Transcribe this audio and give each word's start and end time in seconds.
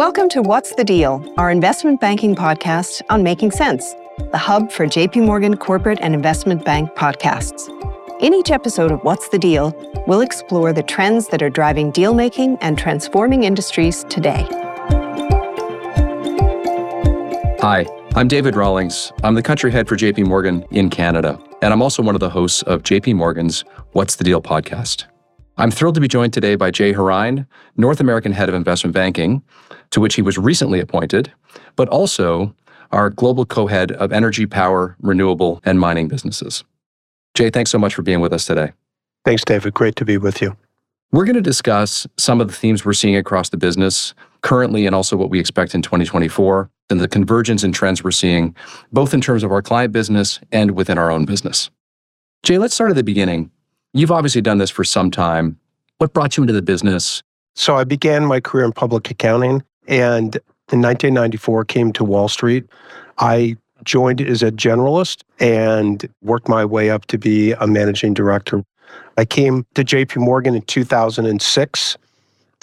Welcome 0.00 0.30
to 0.30 0.40
What's 0.40 0.74
the 0.76 0.82
Deal, 0.82 1.22
our 1.36 1.50
investment 1.50 2.00
banking 2.00 2.34
podcast 2.34 3.02
on 3.10 3.22
Making 3.22 3.50
Sense, 3.50 3.92
the 4.32 4.38
hub 4.38 4.72
for 4.72 4.86
JP 4.86 5.26
Morgan 5.26 5.58
corporate 5.58 5.98
and 6.00 6.14
investment 6.14 6.64
bank 6.64 6.94
podcasts. 6.94 7.68
In 8.22 8.32
each 8.32 8.50
episode 8.50 8.92
of 8.92 9.00
What's 9.00 9.28
the 9.28 9.38
Deal, 9.38 9.74
we'll 10.06 10.22
explore 10.22 10.72
the 10.72 10.82
trends 10.82 11.28
that 11.28 11.42
are 11.42 11.50
driving 11.50 11.90
deal 11.90 12.14
making 12.14 12.56
and 12.62 12.78
transforming 12.78 13.44
industries 13.44 14.04
today. 14.08 14.46
Hi, 17.60 17.84
I'm 18.14 18.26
David 18.26 18.56
Rawlings. 18.56 19.12
I'm 19.22 19.34
the 19.34 19.42
country 19.42 19.70
head 19.70 19.86
for 19.86 19.98
JP 19.98 20.28
Morgan 20.28 20.64
in 20.70 20.88
Canada, 20.88 21.38
and 21.60 21.74
I'm 21.74 21.82
also 21.82 22.02
one 22.02 22.14
of 22.14 22.20
the 22.20 22.30
hosts 22.30 22.62
of 22.62 22.84
JP 22.84 23.16
Morgan's 23.16 23.66
What's 23.92 24.16
the 24.16 24.24
Deal 24.24 24.40
podcast. 24.40 25.04
I'm 25.58 25.70
thrilled 25.70 25.96
to 25.96 26.00
be 26.00 26.08
joined 26.08 26.32
today 26.32 26.54
by 26.54 26.70
Jay 26.70 26.94
Horine, 26.94 27.46
North 27.76 28.00
American 28.00 28.32
Head 28.32 28.48
of 28.48 28.54
Investment 28.54 28.94
Banking, 28.94 29.42
to 29.90 30.00
which 30.00 30.14
he 30.14 30.22
was 30.22 30.38
recently 30.38 30.80
appointed, 30.80 31.32
but 31.76 31.88
also 31.88 32.54
our 32.92 33.10
Global 33.10 33.44
Co 33.44 33.66
Head 33.66 33.92
of 33.92 34.12
Energy, 34.12 34.46
Power, 34.46 34.96
Renewable, 35.00 35.60
and 35.64 35.78
Mining 35.78 36.08
Businesses. 36.08 36.64
Jay, 37.34 37.50
thanks 37.50 37.70
so 37.70 37.78
much 37.78 37.94
for 37.94 38.02
being 38.02 38.20
with 38.20 38.32
us 38.32 38.44
today. 38.44 38.72
Thanks, 39.24 39.44
David. 39.44 39.74
Great 39.74 39.96
to 39.96 40.04
be 40.04 40.18
with 40.18 40.40
you. 40.40 40.56
We're 41.12 41.24
going 41.24 41.34
to 41.34 41.42
discuss 41.42 42.06
some 42.16 42.40
of 42.40 42.48
the 42.48 42.54
themes 42.54 42.84
we're 42.84 42.92
seeing 42.92 43.16
across 43.16 43.48
the 43.48 43.56
business 43.56 44.14
currently 44.42 44.86
and 44.86 44.94
also 44.94 45.16
what 45.16 45.30
we 45.30 45.40
expect 45.40 45.74
in 45.74 45.82
2024 45.82 46.70
and 46.88 47.00
the 47.00 47.08
convergence 47.08 47.62
and 47.62 47.74
trends 47.74 48.02
we're 48.02 48.10
seeing, 48.10 48.54
both 48.92 49.12
in 49.12 49.20
terms 49.20 49.42
of 49.42 49.52
our 49.52 49.62
client 49.62 49.92
business 49.92 50.40
and 50.50 50.72
within 50.72 50.98
our 50.98 51.10
own 51.10 51.24
business. 51.24 51.70
Jay, 52.42 52.58
let's 52.58 52.74
start 52.74 52.90
at 52.90 52.96
the 52.96 53.04
beginning. 53.04 53.50
You've 53.92 54.12
obviously 54.12 54.40
done 54.40 54.58
this 54.58 54.70
for 54.70 54.84
some 54.84 55.10
time. 55.10 55.58
What 55.98 56.12
brought 56.12 56.36
you 56.36 56.42
into 56.42 56.52
the 56.52 56.62
business? 56.62 57.22
So 57.54 57.76
I 57.76 57.84
began 57.84 58.24
my 58.24 58.40
career 58.40 58.64
in 58.64 58.72
public 58.72 59.10
accounting 59.10 59.62
and 59.90 60.36
in 60.72 60.80
1994 60.80 61.66
came 61.66 61.92
to 61.92 62.04
Wall 62.04 62.28
Street. 62.28 62.64
I 63.18 63.56
joined 63.84 64.22
as 64.22 64.42
a 64.42 64.50
generalist 64.50 65.22
and 65.38 66.08
worked 66.22 66.48
my 66.48 66.64
way 66.64 66.88
up 66.88 67.04
to 67.06 67.18
be 67.18 67.52
a 67.52 67.66
managing 67.66 68.14
director. 68.14 68.64
I 69.18 69.26
came 69.26 69.66
to 69.74 69.84
JP 69.84 70.16
Morgan 70.16 70.54
in 70.54 70.62
2006 70.62 71.98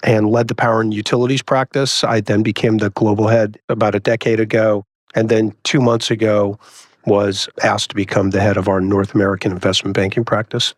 and 0.04 0.30
led 0.30 0.48
the 0.48 0.56
power 0.56 0.82
and 0.82 0.94
utilities 0.94 1.44
practice. 1.44 2.04
I 2.04 2.22
then 2.22 2.42
became 2.42 2.78
the 2.78 2.90
global 2.90 3.28
head 3.28 3.60
about 3.70 3.94
a 3.94 4.00
decade 4.00 4.40
ago. 4.40 4.84
And 5.14 5.30
then 5.30 5.54
two 5.64 5.82
months 5.82 6.10
ago 6.10 6.58
was 7.06 7.48
asked 7.64 7.90
to 7.90 7.96
become 7.96 8.32
the 8.32 8.42
head 8.42 8.58
of 8.58 8.68
our 8.68 8.82
North 8.82 9.14
American 9.14 9.52
investment 9.52 9.96
banking 9.96 10.26
practice 10.26 10.74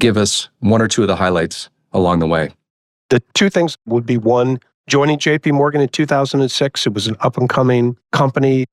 give 0.00 0.16
us 0.16 0.48
one 0.60 0.80
or 0.80 0.88
two 0.88 1.02
of 1.02 1.08
the 1.08 1.16
highlights 1.16 1.68
along 1.92 2.20
the 2.20 2.26
way? 2.26 2.50
The 3.10 3.22
two 3.34 3.50
things 3.50 3.76
would 3.86 4.06
be 4.06 4.18
one, 4.18 4.60
joining 4.88 5.18
JP 5.18 5.52
Morgan 5.52 5.82
in 5.82 5.88
2006. 5.88 6.86
It 6.86 6.94
was 6.94 7.06
an 7.06 7.16
up 7.20 7.36
and 7.36 7.48
coming 7.48 7.96
company. 8.10 8.64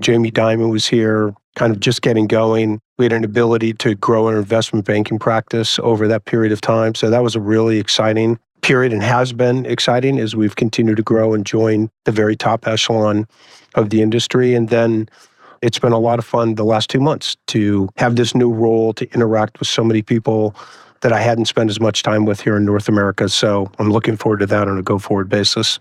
Jamie 0.00 0.30
Dimon 0.30 0.70
was 0.70 0.86
here, 0.86 1.34
kind 1.54 1.70
of 1.70 1.80
just 1.80 2.00
getting 2.00 2.26
going. 2.26 2.80
We 2.98 3.04
had 3.04 3.12
an 3.12 3.24
ability 3.24 3.74
to 3.74 3.94
grow 3.94 4.26
our 4.26 4.38
investment 4.38 4.86
banking 4.86 5.18
practice 5.18 5.78
over 5.80 6.08
that 6.08 6.24
period 6.24 6.52
of 6.52 6.62
time. 6.62 6.94
So 6.94 7.10
that 7.10 7.22
was 7.22 7.36
a 7.36 7.40
really 7.40 7.78
exciting 7.78 8.38
period 8.62 8.92
and 8.92 9.02
has 9.02 9.32
been 9.32 9.66
exciting 9.66 10.18
as 10.18 10.34
we've 10.34 10.56
continued 10.56 10.96
to 10.96 11.02
grow 11.02 11.34
and 11.34 11.44
join 11.44 11.90
the 12.04 12.12
very 12.12 12.36
top 12.36 12.66
echelon 12.66 13.26
of 13.74 13.90
the 13.90 14.00
industry. 14.00 14.54
And 14.54 14.70
then 14.70 15.08
it's 15.60 15.78
been 15.78 15.92
a 15.92 15.98
lot 15.98 16.18
of 16.18 16.24
fun 16.24 16.54
the 16.54 16.64
last 16.64 16.88
two 16.88 17.00
months 17.00 17.36
to 17.48 17.90
have 17.96 18.16
this 18.16 18.34
new 18.34 18.50
role, 18.50 18.94
to 18.94 19.10
interact 19.12 19.60
with 19.60 19.68
so 19.68 19.84
many 19.84 20.00
people 20.00 20.54
that 21.02 21.12
I 21.12 21.20
hadn't 21.20 21.46
spent 21.46 21.70
as 21.70 21.80
much 21.80 22.02
time 22.02 22.24
with 22.24 22.40
here 22.40 22.56
in 22.56 22.64
North 22.64 22.88
America. 22.88 23.28
So 23.28 23.70
I'm 23.78 23.90
looking 23.90 24.16
forward 24.16 24.40
to 24.40 24.46
that 24.46 24.68
on 24.68 24.78
a 24.78 24.82
go 24.82 24.98
forward 24.98 25.28
basis. 25.28 25.80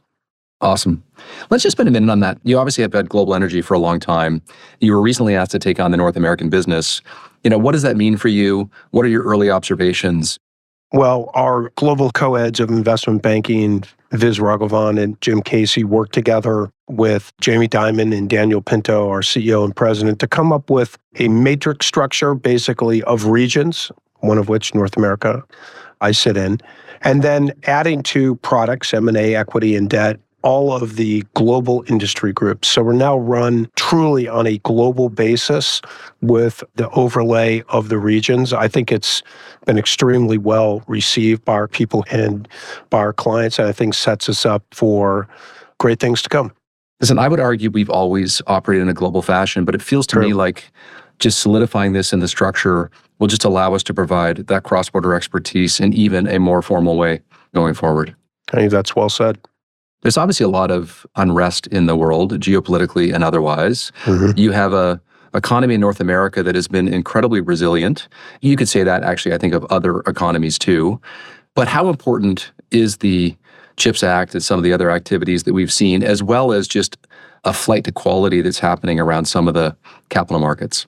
Awesome. 0.62 1.03
Let's 1.50 1.64
just 1.64 1.78
spend 1.78 1.88
a 1.88 1.92
minute 1.92 2.12
on 2.12 2.20
that. 2.20 2.38
You 2.44 2.58
obviously 2.58 2.81
have 2.81 2.92
had 2.92 3.08
global 3.08 3.34
energy 3.34 3.62
for 3.62 3.73
a 3.73 3.80
long 3.80 4.00
time. 4.00 4.42
You 4.81 4.94
were 4.94 5.02
recently 5.02 5.35
asked 5.35 5.52
to 5.52 5.59
take 5.59 5.79
on 5.79 5.91
the 5.91 5.97
North 5.97 6.18
American 6.18 6.50
business. 6.50 7.02
You 7.44 7.50
know, 7.50 7.58
what 7.58 7.72
does 7.72 7.84
that 7.84 7.96
mean 7.96 8.18
for 8.18 8.28
you? 8.28 8.69
What 8.91 9.06
are 9.06 9.09
your 9.09 9.24
early 9.24 9.50
observations? 9.50 10.38
Well, 10.91 11.29
our 11.34 11.69
global 11.75 12.12
co-heads 12.12 12.59
of 12.59 12.69
investment 12.69 13.22
banking, 13.22 13.84
Vis 14.12 14.40
Raghavan 14.40 15.02
and 15.02 15.22
Jim 15.22 15.41
Casey, 15.41 15.84
worked 15.84 16.13
together 16.13 16.72
with 16.90 17.31
Jamie 17.40 17.68
Dimon 17.68 18.18
and 18.18 18.28
Daniel 18.28 18.62
Pinto, 18.62 19.08
our 19.08 19.22
CEO 19.22 19.63
and 19.63 19.74
president, 19.74 20.19
to 20.19 20.28
come 20.28 20.52
up 20.52 20.69
with 20.69 20.97
a 21.19 21.28
matrix 21.28 21.85
structure, 21.85 22.34
basically 22.34 23.03
of 23.03 23.25
regions, 23.25 23.91
one 24.19 24.38
of 24.38 24.50
which 24.50 24.74
North 24.75 24.97
America 24.97 25.44
I 26.02 26.12
sit 26.12 26.38
in, 26.38 26.59
and 27.02 27.24
then 27.24 27.53
adding 27.63 28.03
to 28.03 28.35
products, 28.38 28.94
M&A, 28.94 29.35
equity, 29.35 29.75
and 29.75 29.90
debt, 29.90 30.19
all 30.41 30.74
of 30.74 30.96
the 30.96 31.24
global 31.34 31.84
industry 31.88 32.31
groups. 32.31 32.68
So 32.69 32.81
we're 32.81 32.94
now 32.94 33.18
run 33.18 33.69
truly 33.75 34.28
on 34.28 34.47
a 34.47 34.58
global 34.59 35.09
basis 35.09 35.81
with 36.22 36.63
the 36.75 36.90
overlay 36.91 37.63
of 37.69 37.90
the 37.90 37.97
regions. 37.97 38.53
I 38.53 38.68
think 38.68 38.91
it's 38.91 39.22
been 39.66 39.78
extremely 39.78 40.38
well 40.38 40.81
received 40.88 41.44
by 41.44 41.53
our 41.53 41.68
people 41.68 42.06
and 42.09 42.47
by 42.90 43.00
our 43.00 43.13
clients, 43.13 43.59
and 43.59 43.68
I 43.68 43.74
think 43.74 43.94
sets 43.94 44.29
us 44.29 44.46
up 44.46 44.63
for 44.72 45.28
great 45.78 46.00
things 46.00 46.22
to 46.22 46.29
come. 46.29 46.53
Listen, 47.02 47.19
I 47.19 47.28
would 47.28 47.40
argue 47.40 47.69
we've 47.69 47.90
always 47.90 48.41
operated 48.47 48.84
in 48.84 48.90
a 48.90 48.94
global 48.94 49.22
fashion, 49.22 49.63
but 49.66 49.75
it 49.75 49.81
feels 49.81 50.06
to 50.08 50.16
True. 50.16 50.28
me 50.28 50.34
like 50.34 50.72
just 51.19 51.40
solidifying 51.40 51.94
this 51.94 52.13
in 52.13 52.19
the 52.19 52.28
structure 52.28 52.90
will 53.19 53.28
just 53.28 53.44
allow 53.44 53.74
us 53.74 53.84
to 53.84 53.94
provide 53.94 54.47
that 54.47 54.63
cross 54.63 54.90
border 54.90 55.13
expertise 55.13 55.80
in 55.80 55.94
even 55.94 56.28
a 56.28 56.40
more 56.40 56.62
formal 56.62 56.97
way 56.97 57.22
going 57.53 57.74
forward. 57.74 58.16
I 58.52 58.57
think 58.57 58.72
that's 58.72 58.96
well 58.96 59.09
said. 59.09 59.38
There's 60.02 60.18
obviously 60.18 60.46
a 60.46 60.50
lot 60.50 60.72
of 60.72 61.06
unrest 61.18 61.68
in 61.68 61.85
the 61.85 61.96
world, 61.96 62.40
geopolitically 62.40 63.13
and 63.13 63.24
otherwise. 63.24 63.91
Mm-hmm. 64.06 64.38
You 64.38 64.52
have 64.52 64.74
a 64.74 65.02
economy 65.34 65.75
in 65.75 65.81
North 65.81 66.00
America 66.00 66.41
that 66.41 66.56
has 66.56 66.68
been 66.68 66.88
incredibly 66.88 67.41
resilient. 67.41 68.08
You 68.41 68.56
could 68.56 68.69
say 68.69 68.84
that 68.84 69.03
actually, 69.03 69.35
I 69.35 69.38
think, 69.38 69.53
of 69.53 69.63
other 69.66 70.00
economies 70.02 70.58
too. 70.58 71.00
But 71.53 71.68
how 71.68 71.90
important 71.90 72.52
is 72.72 72.97
the 72.97 73.35
CHIPS 73.75 74.03
Act 74.03 74.34
and 74.34 74.44
some 74.44 74.58
of 74.58 74.63
the 74.63 74.74
other 74.74 74.90
activities 74.90 75.44
that 75.44 75.53
we've 75.53 75.72
seen, 75.72 76.03
as 76.03 76.24
well 76.24 76.52
as 76.52 76.68
just 76.68 76.97
a 77.44 77.53
flight 77.53 77.84
to 77.85 77.91
quality 77.91 78.41
that's 78.41 78.59
happening 78.59 79.00
around 79.00 79.25
some 79.25 79.47
of 79.47 79.53
the 79.53 79.75
capital 80.09 80.40
markets? 80.40 80.88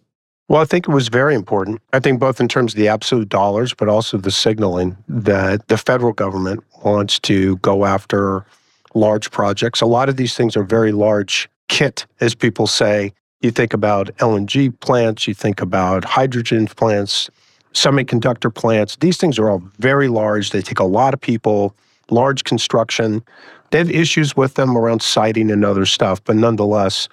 Well, 0.52 0.62
I 0.62 0.66
think 0.66 0.86
it 0.86 0.92
was 0.92 1.08
very 1.08 1.34
important. 1.34 1.82
I 1.94 2.02
think 2.02 2.20
both 2.20 2.42
in 2.42 2.50
terms 2.50 2.74
of 2.74 2.78
the 2.78 2.90
absolute 2.90 3.30
dollars, 3.30 3.74
but 3.74 3.88
also 3.88 4.18
the 4.18 4.32
signaling 4.32 4.98
that 5.08 5.66
the 5.70 5.78
federal 5.78 6.12
government 6.12 6.62
wants 6.84 7.20
to 7.20 7.56
go 7.60 7.86
after 7.86 8.46
large 8.94 9.32
projects. 9.32 9.80
A 9.80 9.86
lot 9.86 10.10
of 10.10 10.18
these 10.18 10.36
things 10.36 10.58
are 10.58 10.64
very 10.64 10.92
large 10.92 11.48
kit, 11.70 12.06
as 12.20 12.36
people 12.36 12.68
say. 12.68 13.14
You 13.40 13.50
think 13.50 13.74
about 13.74 14.08
LNG 14.18 14.78
plants, 14.82 15.26
you 15.26 15.34
think 15.34 15.62
about 15.62 16.04
hydrogen 16.04 16.68
plants, 16.68 17.30
semiconductor 17.74 18.54
plants. 18.54 18.98
These 18.98 19.16
things 19.16 19.40
are 19.40 19.50
all 19.50 19.64
very 19.80 20.10
large. 20.10 20.50
They 20.50 20.62
take 20.62 20.80
a 20.80 20.84
lot 20.84 21.14
of 21.14 21.22
people, 21.22 21.74
large 22.10 22.44
construction. 22.44 23.24
They 23.70 23.78
have 23.78 23.90
issues 23.90 24.36
with 24.36 24.56
them 24.56 24.78
around 24.78 25.02
siting 25.02 25.50
and 25.50 25.64
other 25.64 25.86
stuff, 25.86 26.22
but 26.26 26.36
nonetheless, 26.36 27.08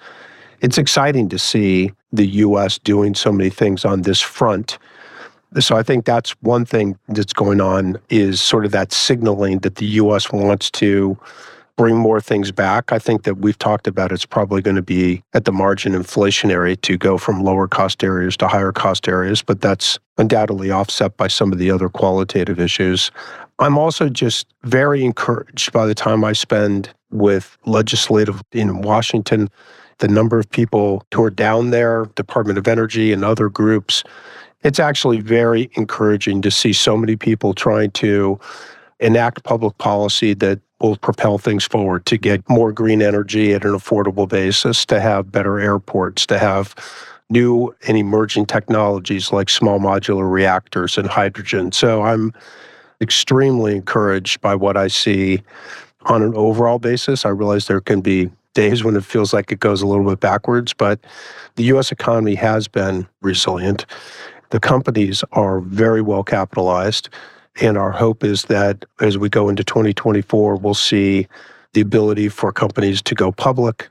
it's 0.61 0.77
exciting 0.77 1.29
to 1.29 1.39
see 1.39 1.91
the 2.11 2.27
US 2.27 2.77
doing 2.79 3.15
so 3.15 3.31
many 3.31 3.49
things 3.49 3.85
on 3.85 4.01
this 4.01 4.21
front. 4.21 4.77
So 5.59 5.75
I 5.75 5.83
think 5.83 6.05
that's 6.05 6.31
one 6.41 6.65
thing 6.65 6.97
that's 7.07 7.33
going 7.33 7.61
on 7.61 7.97
is 8.09 8.41
sort 8.41 8.65
of 8.65 8.71
that 8.71 8.91
signaling 8.91 9.59
that 9.59 9.75
the 9.75 9.85
US 9.85 10.31
wants 10.31 10.69
to 10.71 11.17
bring 11.75 11.95
more 11.95 12.19
things 12.19 12.51
back. 12.51 12.91
I 12.91 12.99
think 12.99 13.23
that 13.23 13.35
we've 13.35 13.57
talked 13.57 13.87
about 13.87 14.11
it's 14.11 14.25
probably 14.25 14.61
going 14.61 14.75
to 14.75 14.81
be 14.81 15.23
at 15.33 15.45
the 15.45 15.53
margin 15.53 15.93
inflationary 15.93 16.79
to 16.81 16.97
go 16.97 17.17
from 17.17 17.41
lower 17.41 17.69
cost 17.69 18.03
areas 18.03 18.35
to 18.37 18.49
higher 18.49 18.73
cost 18.73 19.07
areas, 19.07 19.41
but 19.41 19.61
that's 19.61 19.97
undoubtedly 20.17 20.71
offset 20.71 21.15
by 21.15 21.29
some 21.29 21.53
of 21.53 21.57
the 21.57 21.71
other 21.71 21.87
qualitative 21.87 22.59
issues. 22.59 23.11
I'm 23.59 23.77
also 23.77 24.09
just 24.09 24.47
very 24.63 25.05
encouraged 25.05 25.71
by 25.71 25.85
the 25.85 25.95
time 25.95 26.25
I 26.25 26.33
spend 26.33 26.93
with 27.11 27.57
legislative 27.65 28.41
in 28.51 28.81
Washington, 28.81 29.49
the 29.99 30.07
number 30.07 30.39
of 30.39 30.49
people 30.49 31.05
who 31.13 31.23
are 31.23 31.29
down 31.29 31.69
there, 31.69 32.05
Department 32.15 32.57
of 32.57 32.67
Energy 32.67 33.13
and 33.13 33.23
other 33.23 33.49
groups. 33.49 34.03
It's 34.63 34.79
actually 34.79 35.21
very 35.21 35.69
encouraging 35.75 36.41
to 36.41 36.51
see 36.51 36.73
so 36.73 36.97
many 36.97 37.15
people 37.15 37.53
trying 37.53 37.91
to 37.91 38.39
enact 38.99 39.43
public 39.43 39.77
policy 39.77 40.33
that 40.35 40.59
will 40.81 40.97
propel 40.97 41.37
things 41.37 41.65
forward 41.65 42.05
to 42.05 42.17
get 42.17 42.47
more 42.49 42.71
green 42.71 43.01
energy 43.01 43.53
at 43.53 43.65
an 43.65 43.71
affordable 43.71 44.27
basis, 44.27 44.85
to 44.85 44.99
have 44.99 45.31
better 45.31 45.59
airports, 45.59 46.25
to 46.25 46.37
have 46.37 46.75
new 47.29 47.73
and 47.87 47.97
emerging 47.97 48.45
technologies 48.45 49.31
like 49.31 49.49
small 49.49 49.79
modular 49.79 50.29
reactors 50.29 50.97
and 50.97 51.07
hydrogen. 51.07 51.71
So 51.71 52.01
I'm 52.01 52.33
extremely 53.01 53.75
encouraged 53.75 54.41
by 54.41 54.55
what 54.55 54.75
I 54.75 54.87
see 54.87 55.41
on 56.05 56.23
an 56.23 56.33
overall 56.35 56.79
basis. 56.79 57.25
I 57.25 57.29
realize 57.29 57.67
there 57.67 57.81
can 57.81 58.01
be 58.01 58.29
days 58.53 58.83
when 58.83 58.95
it 58.95 59.05
feels 59.05 59.33
like 59.33 59.51
it 59.51 59.59
goes 59.59 59.81
a 59.81 59.87
little 59.87 60.05
bit 60.05 60.19
backwards, 60.19 60.73
but 60.73 60.99
the 61.55 61.63
US 61.65 61.91
economy 61.91 62.35
has 62.35 62.67
been 62.67 63.07
resilient. 63.21 63.85
The 64.49 64.59
companies 64.59 65.23
are 65.31 65.59
very 65.61 66.01
well 66.01 66.23
capitalized. 66.23 67.09
And 67.61 67.77
our 67.77 67.91
hope 67.91 68.23
is 68.23 68.43
that 68.43 68.85
as 69.01 69.17
we 69.17 69.29
go 69.29 69.49
into 69.49 69.63
2024, 69.63 70.55
we'll 70.55 70.73
see 70.73 71.27
the 71.73 71.81
ability 71.81 72.29
for 72.29 72.51
companies 72.51 73.01
to 73.03 73.15
go 73.15 73.31
public. 73.31 73.89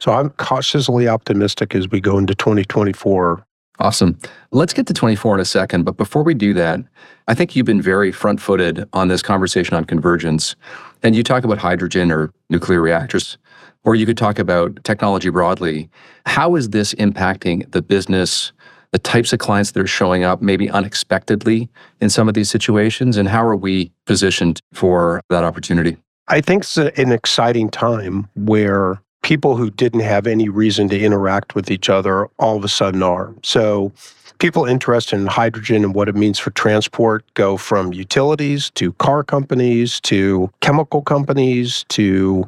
So 0.00 0.12
I'm 0.12 0.30
cautiously 0.30 1.08
optimistic 1.08 1.74
as 1.74 1.88
we 1.88 2.00
go 2.00 2.18
into 2.18 2.34
2024. 2.34 3.44
Awesome. 3.80 4.18
Let's 4.52 4.72
get 4.72 4.86
to 4.86 4.94
24 4.94 5.36
in 5.36 5.40
a 5.40 5.44
second. 5.44 5.84
But 5.84 5.96
before 5.96 6.22
we 6.22 6.34
do 6.34 6.54
that, 6.54 6.80
I 7.26 7.34
think 7.34 7.56
you've 7.56 7.66
been 7.66 7.82
very 7.82 8.12
front 8.12 8.40
footed 8.40 8.88
on 8.92 9.08
this 9.08 9.22
conversation 9.22 9.74
on 9.74 9.84
convergence. 9.84 10.54
And 11.02 11.16
you 11.16 11.22
talk 11.22 11.44
about 11.44 11.58
hydrogen 11.58 12.12
or 12.12 12.32
nuclear 12.50 12.80
reactors, 12.80 13.38
or 13.84 13.94
you 13.94 14.06
could 14.06 14.18
talk 14.18 14.38
about 14.38 14.82
technology 14.84 15.28
broadly. 15.28 15.88
How 16.26 16.56
is 16.56 16.70
this 16.70 16.94
impacting 16.94 17.70
the 17.70 17.82
business, 17.82 18.52
the 18.92 18.98
types 18.98 19.32
of 19.32 19.38
clients 19.38 19.72
that 19.72 19.80
are 19.80 19.86
showing 19.86 20.24
up 20.24 20.42
maybe 20.42 20.70
unexpectedly 20.70 21.68
in 22.00 22.10
some 22.10 22.28
of 22.28 22.34
these 22.34 22.50
situations? 22.50 23.16
And 23.16 23.28
how 23.28 23.44
are 23.44 23.56
we 23.56 23.92
positioned 24.06 24.60
for 24.72 25.20
that 25.30 25.44
opportunity? 25.44 25.96
I 26.28 26.40
think 26.40 26.62
it's 26.62 26.78
an 26.78 27.12
exciting 27.12 27.68
time 27.68 28.28
where 28.34 29.00
people 29.22 29.56
who 29.56 29.70
didn't 29.70 30.00
have 30.00 30.26
any 30.26 30.48
reason 30.48 30.88
to 30.88 30.98
interact 30.98 31.54
with 31.54 31.70
each 31.70 31.88
other 31.90 32.26
all 32.38 32.56
of 32.56 32.64
a 32.64 32.68
sudden 32.68 33.02
are. 33.02 33.34
So, 33.42 33.92
people 34.38 34.64
interested 34.64 35.16
in 35.16 35.26
hydrogen 35.26 35.84
and 35.84 35.94
what 35.94 36.08
it 36.08 36.14
means 36.14 36.38
for 36.38 36.50
transport 36.50 37.24
go 37.34 37.56
from 37.56 37.92
utilities 37.92 38.70
to 38.70 38.92
car 38.94 39.22
companies 39.22 40.00
to 40.00 40.50
chemical 40.60 41.02
companies 41.02 41.84
to 41.90 42.44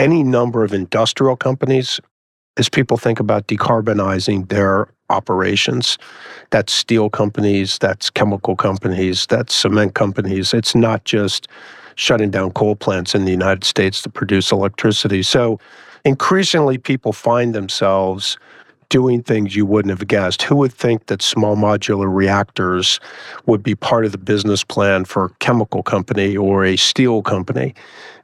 any 0.00 0.22
number 0.22 0.64
of 0.64 0.72
industrial 0.72 1.36
companies 1.36 2.00
as 2.56 2.70
people 2.70 2.96
think 2.96 3.20
about 3.20 3.46
decarbonizing 3.48 4.48
their 4.48 4.88
operations. 5.10 5.98
That's 6.50 6.72
steel 6.72 7.10
companies, 7.10 7.78
that's 7.78 8.08
chemical 8.08 8.56
companies, 8.56 9.26
that's 9.26 9.54
cement 9.54 9.94
companies. 9.94 10.54
It's 10.54 10.74
not 10.74 11.04
just 11.04 11.48
shutting 11.96 12.30
down 12.30 12.52
coal 12.52 12.76
plants 12.76 13.14
in 13.14 13.26
the 13.26 13.30
United 13.30 13.64
States 13.64 14.00
to 14.02 14.08
produce 14.08 14.50
electricity. 14.50 15.22
So 15.22 15.60
increasingly 16.06 16.78
people 16.78 17.12
find 17.12 17.54
themselves 17.54 18.38
doing 18.90 19.22
things 19.22 19.56
you 19.56 19.64
wouldn't 19.64 19.90
have 19.90 20.06
guessed. 20.06 20.42
Who 20.42 20.56
would 20.56 20.72
think 20.72 21.06
that 21.06 21.22
small 21.22 21.56
modular 21.56 22.12
reactors 22.14 23.00
would 23.46 23.62
be 23.62 23.74
part 23.74 24.04
of 24.04 24.12
the 24.12 24.18
business 24.18 24.62
plan 24.62 25.06
for 25.06 25.24
a 25.24 25.30
chemical 25.38 25.82
company 25.82 26.36
or 26.36 26.64
a 26.64 26.76
steel 26.76 27.22
company? 27.22 27.74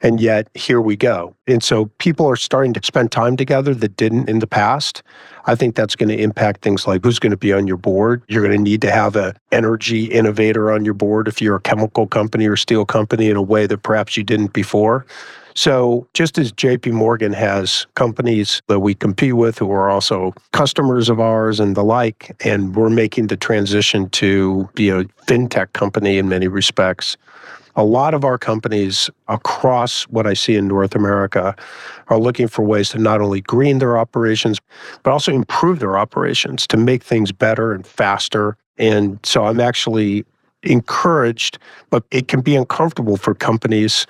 And 0.02 0.20
yet, 0.20 0.48
here 0.54 0.80
we 0.80 0.94
go. 0.94 1.34
And 1.46 1.62
so 1.62 1.86
people 1.98 2.26
are 2.26 2.36
starting 2.36 2.74
to 2.74 2.80
spend 2.84 3.10
time 3.10 3.36
together 3.36 3.74
that 3.74 3.96
didn't 3.96 4.28
in 4.28 4.40
the 4.40 4.46
past. 4.46 5.02
I 5.46 5.54
think 5.54 5.74
that's 5.74 5.96
going 5.96 6.10
to 6.10 6.20
impact 6.20 6.62
things 6.62 6.86
like 6.86 7.02
who's 7.02 7.18
going 7.18 7.30
to 7.30 7.36
be 7.36 7.52
on 7.52 7.66
your 7.66 7.76
board. 7.78 8.22
You're 8.28 8.42
going 8.42 8.56
to 8.56 8.62
need 8.62 8.82
to 8.82 8.90
have 8.90 9.16
an 9.16 9.34
energy 9.52 10.04
innovator 10.06 10.70
on 10.70 10.84
your 10.84 10.94
board 10.94 11.28
if 11.28 11.40
you're 11.40 11.56
a 11.56 11.60
chemical 11.60 12.06
company 12.06 12.46
or 12.46 12.56
steel 12.56 12.84
company 12.84 13.30
in 13.30 13.36
a 13.36 13.42
way 13.42 13.66
that 13.66 13.78
perhaps 13.78 14.16
you 14.16 14.24
didn't 14.24 14.52
before. 14.52 15.06
So, 15.56 16.06
just 16.12 16.36
as 16.36 16.52
JP 16.52 16.92
Morgan 16.92 17.32
has 17.32 17.86
companies 17.94 18.60
that 18.68 18.80
we 18.80 18.94
compete 18.94 19.36
with 19.36 19.56
who 19.56 19.72
are 19.72 19.88
also 19.88 20.34
customers 20.52 21.08
of 21.08 21.18
ours 21.18 21.58
and 21.58 21.74
the 21.74 21.82
like, 21.82 22.36
and 22.44 22.76
we're 22.76 22.90
making 22.90 23.28
the 23.28 23.38
transition 23.38 24.10
to 24.10 24.68
be 24.74 24.90
a 24.90 25.04
fintech 25.26 25.72
company 25.72 26.18
in 26.18 26.28
many 26.28 26.46
respects, 26.46 27.16
a 27.74 27.84
lot 27.84 28.12
of 28.12 28.22
our 28.22 28.36
companies 28.36 29.08
across 29.28 30.02
what 30.04 30.26
I 30.26 30.34
see 30.34 30.56
in 30.56 30.68
North 30.68 30.94
America 30.94 31.56
are 32.08 32.18
looking 32.18 32.48
for 32.48 32.62
ways 32.62 32.90
to 32.90 32.98
not 32.98 33.22
only 33.22 33.40
green 33.40 33.78
their 33.78 33.96
operations, 33.96 34.58
but 35.04 35.10
also 35.10 35.32
improve 35.32 35.78
their 35.78 35.96
operations 35.96 36.66
to 36.66 36.76
make 36.76 37.02
things 37.02 37.32
better 37.32 37.72
and 37.72 37.86
faster. 37.86 38.58
And 38.76 39.18
so 39.22 39.46
I'm 39.46 39.60
actually 39.60 40.26
encouraged, 40.62 41.58
but 41.90 42.04
it 42.10 42.28
can 42.28 42.40
be 42.40 42.56
uncomfortable 42.56 43.16
for 43.16 43.34
companies 43.34 44.06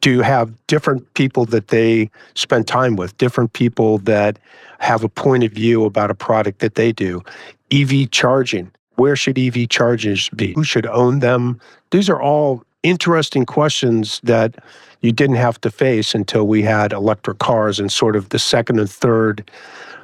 to 0.00 0.20
have 0.20 0.52
different 0.66 1.12
people 1.14 1.44
that 1.46 1.68
they 1.68 2.10
spend 2.34 2.66
time 2.66 2.96
with, 2.96 3.16
different 3.18 3.52
people 3.52 3.98
that 3.98 4.38
have 4.78 5.04
a 5.04 5.08
point 5.08 5.44
of 5.44 5.52
view 5.52 5.84
about 5.84 6.10
a 6.10 6.14
product 6.14 6.60
that 6.60 6.76
they 6.76 6.92
do. 6.92 7.22
EV 7.70 8.10
charging. 8.10 8.70
Where 8.94 9.16
should 9.16 9.38
EV 9.38 9.68
chargers 9.68 10.28
be? 10.30 10.52
Who 10.54 10.64
should 10.64 10.86
own 10.86 11.20
them? 11.20 11.60
These 11.90 12.08
are 12.08 12.20
all 12.20 12.64
interesting 12.82 13.44
questions 13.44 14.20
that 14.22 14.56
you 15.00 15.12
didn't 15.12 15.36
have 15.36 15.60
to 15.60 15.70
face 15.70 16.14
until 16.14 16.46
we 16.46 16.62
had 16.62 16.92
electric 16.92 17.38
cars 17.38 17.78
and 17.78 17.90
sort 17.90 18.16
of 18.16 18.30
the 18.30 18.38
second 18.38 18.80
and 18.80 18.90
third 18.90 19.50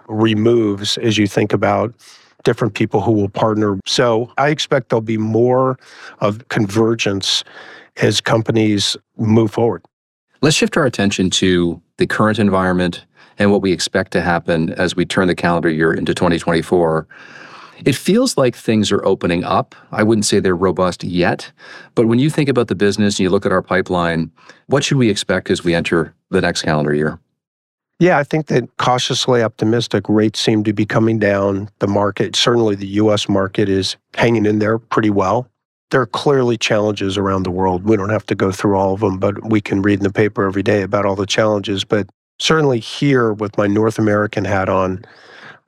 removes 0.06 0.98
as 0.98 1.18
you 1.18 1.26
think 1.26 1.52
about 1.52 1.94
different 2.44 2.74
people 2.74 3.00
who 3.00 3.12
will 3.12 3.28
partner. 3.28 3.78
So 3.86 4.32
I 4.38 4.48
expect 4.48 4.90
there'll 4.90 5.00
be 5.00 5.18
more 5.18 5.78
of 6.20 6.46
convergence 6.48 7.42
as 7.96 8.20
companies 8.20 8.96
move 9.16 9.50
forward. 9.50 9.84
Let's 10.42 10.56
shift 10.56 10.76
our 10.76 10.84
attention 10.84 11.30
to 11.30 11.80
the 11.96 12.06
current 12.06 12.38
environment 12.38 13.04
and 13.38 13.50
what 13.50 13.62
we 13.62 13.72
expect 13.72 14.12
to 14.12 14.20
happen 14.20 14.72
as 14.74 14.94
we 14.94 15.04
turn 15.04 15.28
the 15.28 15.34
calendar 15.34 15.70
year 15.70 15.92
into 15.92 16.14
2024. 16.14 17.06
It 17.84 17.94
feels 17.94 18.36
like 18.36 18.54
things 18.54 18.92
are 18.92 19.04
opening 19.04 19.42
up. 19.42 19.74
I 19.90 20.02
wouldn't 20.02 20.24
say 20.24 20.38
they're 20.38 20.54
robust 20.54 21.02
yet, 21.02 21.50
but 21.94 22.06
when 22.06 22.18
you 22.18 22.30
think 22.30 22.48
about 22.48 22.68
the 22.68 22.74
business 22.74 23.14
and 23.18 23.24
you 23.24 23.30
look 23.30 23.44
at 23.44 23.52
our 23.52 23.62
pipeline, 23.62 24.30
what 24.66 24.84
should 24.84 24.98
we 24.98 25.10
expect 25.10 25.50
as 25.50 25.64
we 25.64 25.74
enter 25.74 26.14
the 26.30 26.40
next 26.40 26.62
calendar 26.62 26.94
year? 26.94 27.18
Yeah, 28.00 28.18
I 28.18 28.24
think 28.24 28.46
that 28.46 28.76
cautiously 28.76 29.42
optimistic 29.42 30.08
rates 30.08 30.40
seem 30.40 30.64
to 30.64 30.72
be 30.72 30.84
coming 30.84 31.18
down. 31.18 31.70
The 31.78 31.86
market, 31.86 32.34
certainly 32.34 32.74
the 32.74 32.86
US 32.86 33.28
market, 33.28 33.68
is 33.68 33.96
hanging 34.14 34.46
in 34.46 34.58
there 34.58 34.78
pretty 34.78 35.10
well. 35.10 35.48
There 35.90 36.00
are 36.00 36.06
clearly 36.06 36.56
challenges 36.58 37.16
around 37.16 37.44
the 37.44 37.52
world. 37.52 37.84
We 37.84 37.96
don't 37.96 38.10
have 38.10 38.26
to 38.26 38.34
go 38.34 38.50
through 38.50 38.76
all 38.76 38.94
of 38.94 39.00
them, 39.00 39.18
but 39.18 39.48
we 39.48 39.60
can 39.60 39.80
read 39.80 40.00
in 40.00 40.02
the 40.02 40.12
paper 40.12 40.44
every 40.44 40.62
day 40.62 40.82
about 40.82 41.06
all 41.06 41.14
the 41.14 41.26
challenges. 41.26 41.84
But 41.84 42.08
certainly 42.40 42.80
here, 42.80 43.32
with 43.32 43.56
my 43.56 43.68
North 43.68 43.98
American 43.98 44.44
hat 44.44 44.68
on, 44.68 45.04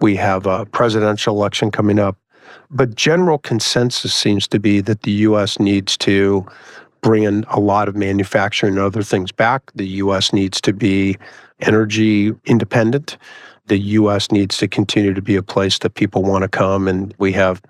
we 0.01 0.17
have 0.17 0.47
a 0.47 0.67
presidential 0.67 1.37
election 1.37 1.71
coming 1.71 2.01
up. 2.01 2.19
But 2.71 2.97
general 2.97 3.39
consensus 3.39 4.13
seems 4.13 4.49
to 4.49 4.59
be 4.59 4.81
that 4.81 5.03
the 5.03 5.13
US 5.13 5.61
needs 5.61 5.97
to 5.99 6.45
bring 7.07 7.23
in 7.23 7.45
a 7.51 7.61
lot 7.61 7.87
of 7.87 7.95
manufacturing 7.95 8.73
and 8.73 8.83
other 8.83 9.01
things 9.01 9.31
back. 9.31 9.71
The 9.77 9.87
US 10.03 10.33
needs 10.33 10.61
to 10.63 10.73
be 10.73 11.17
energy 11.61 12.35
independent. 12.47 13.17
The 13.67 13.79
US 13.79 14.33
needs 14.33 14.57
to 14.59 14.67
continue 14.67 15.15
to 15.15 15.23
be 15.23 15.37
a 15.37 15.43
place 15.43 15.79
that 15.79 15.91
people 15.91 16.25
want 16.25 16.43
to 16.43 16.49
come, 16.49 16.89
and 16.89 17.15
we 17.19 17.31
have 17.31 17.63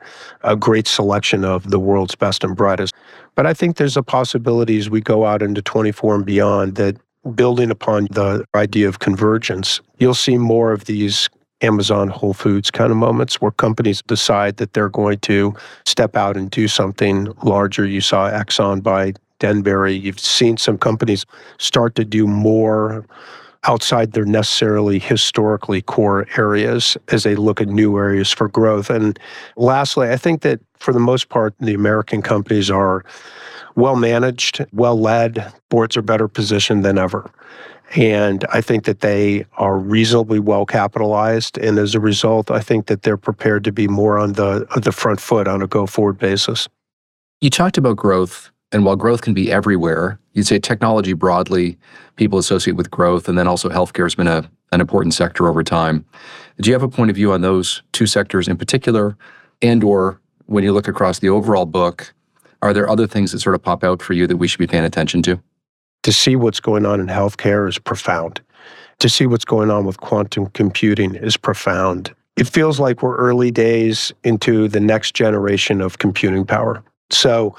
a 0.43 0.57
great 0.57 0.89
selection 0.89 1.45
of 1.45 1.71
the 1.71 1.79
world's 1.79 2.15
best 2.15 2.45
and 2.45 2.57
brightest. 2.57 2.95
But 3.35 3.45
I 3.45 3.53
think 3.53 3.77
there's 3.77 3.99
a 3.99 4.03
possibility 4.03 4.79
as 4.79 4.89
we 4.89 5.03
go 5.03 5.27
out 5.27 5.43
into 5.43 5.61
24 5.61 6.15
and 6.15 6.25
beyond 6.25 6.77
that 6.77 6.97
building 7.35 7.71
upon 7.71 8.07
the 8.13 8.43
idea 8.55 8.89
of 8.89 9.01
convergence, 9.01 9.83
you'll 9.99 10.15
see 10.15 10.39
more 10.39 10.73
of 10.73 10.87
these 10.87 11.29
Amazon 11.61 12.09
Whole 12.09 12.35
Foods 12.35 12.71
kind 12.71 12.91
of 12.91 12.97
moments 12.97 13.39
where 13.43 13.51
companies 13.51 14.01
decide 14.07 14.57
that 14.57 14.73
they're 14.73 14.89
going 14.89 15.19
to 15.21 15.55
step 15.85 16.17
out 16.17 16.39
and 16.39 16.51
do 16.51 16.69
something 16.69 17.33
larger. 17.43 17.87
You 17.87 18.01
saw 18.01 18.31
Exxon 18.31 18.83
buy 18.83 19.13
Denbury. 19.39 19.95
You've 19.95 20.21
seen 20.21 20.57
some 20.57 20.79
companies 20.79 21.27
start 21.59 21.95
to 21.97 22.05
do 22.05 22.27
more 22.27 23.07
outside 23.65 24.13
their 24.13 24.25
necessarily 24.25 24.99
historically 24.99 25.83
core 25.83 26.27
areas 26.37 26.97
as 27.09 27.25
they 27.25 27.35
look 27.35 27.61
at 27.61 27.69
new 27.69 27.99
areas 27.99 28.31
for 28.31 28.49
growth. 28.49 28.91
And 28.91 29.19
lastly, 29.57 30.11
I 30.11 30.17
think 30.17 30.43
that 30.43 30.61
for 30.79 30.93
the 30.93 31.01
most 31.01 31.29
part, 31.29 31.55
the 31.59 31.75
American 31.75 32.23
companies 32.23 32.71
are 32.71 33.05
well 33.75 33.97
managed, 33.97 34.65
well 34.73 34.99
led, 34.99 35.53
boards 35.69 35.97
are 35.97 36.03
better 36.03 36.29
positioned 36.29 36.85
than 36.85 36.97
ever. 36.97 37.31
And 37.95 38.45
I 38.53 38.61
think 38.61 38.85
that 38.85 39.01
they 39.01 39.45
are 39.59 39.79
reasonably 39.79 40.41
well 40.41 40.67
capitalized. 40.67 41.57
And 41.59 41.79
as 41.79 41.95
a 41.95 42.01
result, 42.01 42.51
I 42.51 42.61
think 42.61 42.87
that 42.87 43.03
they're 43.03 43.17
prepared 43.17 43.65
to 43.65 43.73
be 43.73 43.87
more 43.87 44.19
on 44.19 44.33
the, 44.33 44.67
the 44.77 44.93
front 44.93 45.21
foot 45.21 45.47
on 45.47 45.63
a 45.63 45.67
go 45.67 45.87
forward 45.87 46.19
basis. 46.19 46.69
You 47.41 47.51
talked 47.51 47.79
about 47.79 47.97
growth 47.97 48.51
and 48.73 48.85
while 48.85 48.97
growth 48.97 49.23
can 49.23 49.35
be 49.35 49.53
everywhere, 49.53 50.19
you'd 50.33 50.47
say 50.47 50.59
technology 50.59 51.13
broadly, 51.13 51.79
people 52.17 52.39
associate 52.39 52.77
with 52.77 52.91
growth, 52.91 53.29
and 53.29 53.39
then 53.39 53.47
also 53.47 53.69
healthcare 53.69 54.05
has 54.05 54.15
been 54.15 54.27
a, 54.27 54.49
an 54.73 54.81
important 54.81 55.15
sector 55.15 55.49
over 55.49 55.63
time. 55.63 56.05
Do 56.61 56.69
you 56.69 56.75
have 56.75 56.83
a 56.83 56.89
point 56.89 57.11
of 57.11 57.17
view 57.17 57.33
on 57.33 57.43
those 57.43 57.83
two 57.93 58.07
sectors 58.07 58.49
in 58.49 58.57
particular? 58.57 59.17
And 59.63 59.85
or 59.85 60.21
when 60.47 60.65
you 60.65 60.73
look 60.73 60.89
across 60.89 61.21
the 61.21 61.29
overall 61.29 61.67
book, 61.67 62.13
are 62.63 62.73
there 62.73 62.89
other 62.89 63.07
things 63.07 63.33
that 63.33 63.41
sort 63.41 63.55
of 63.55 63.63
pop 63.63 63.85
out 63.85 64.03
for 64.03 64.15
you 64.15 64.27
that 64.27 64.39
we 64.39 64.49
should 64.49 64.59
be 64.59 64.67
paying 64.67 64.85
attention 64.85 65.23
to? 65.23 65.41
To 66.03 66.13
see 66.13 66.37
what's 66.37 66.61
going 66.61 66.87
on 66.87 67.01
in 67.01 67.07
healthcare 67.07 67.69
is 67.69 67.79
profound. 67.79 68.41
To 69.01 69.09
see 69.09 69.27
what's 69.27 69.45
going 69.45 69.71
on 69.71 69.85
with 69.85 70.01
quantum 70.01 70.47
computing 70.47 71.15
is 71.15 71.37
profound. 71.37 72.15
It 72.37 72.49
feels 72.49 72.81
like 72.81 73.03
we're 73.03 73.17
early 73.17 73.51
days 73.51 74.13
into 74.25 74.69
the 74.69 74.81
next 74.81 75.15
generation 75.15 75.81
of 75.81 75.99
computing 75.99 76.45
power. 76.45 76.83
So 77.11 77.55